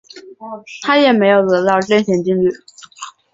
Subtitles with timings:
[0.81, 2.49] 他也没有得到正弦定律。